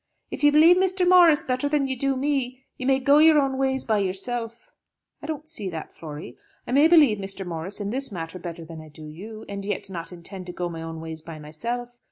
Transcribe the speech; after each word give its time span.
"If 0.31 0.43
you 0.43 0.51
believe 0.51 0.77
Mr. 0.77 1.07
Morris 1.07 1.43
better 1.43 1.69
than 1.69 1.87
you 1.87 1.95
do 1.95 2.15
me, 2.17 2.63
you 2.75 2.87
may 2.87 2.97
go 2.97 3.19
your 3.19 3.37
own 3.37 3.59
ways 3.59 3.83
by 3.83 3.99
yourself." 3.99 4.71
"I 5.21 5.27
don't 5.27 5.47
see 5.47 5.69
that, 5.69 5.93
Flory. 5.93 6.37
I 6.65 6.71
may 6.71 6.87
believe 6.87 7.19
Mr. 7.19 7.45
Morris 7.45 7.79
in 7.79 7.91
this 7.91 8.11
matter 8.11 8.39
better 8.39 8.65
than 8.65 8.81
I 8.81 8.89
do 8.89 9.05
you, 9.05 9.45
and 9.47 9.63
yet 9.63 9.91
not 9.91 10.11
intend 10.11 10.47
to 10.47 10.53
go 10.53 10.69
my 10.69 10.81
own 10.81 11.01
ways 11.01 11.21
by 11.21 11.37
myself. 11.37 11.99